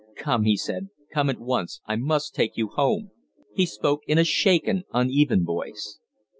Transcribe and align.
"Come!" 0.15 0.45
he 0.45 0.57
said. 0.57 0.89
"Come 1.13 1.29
at 1.29 1.39
once! 1.39 1.79
I 1.85 1.95
must 1.95 2.33
take 2.33 2.57
you 2.57 2.69
home." 2.69 3.11
He 3.53 3.67
spoke 3.67 4.01
in 4.07 4.17
a 4.17 4.23
shaken, 4.23 4.83
uneven 4.91 5.45
voice. 5.45 5.99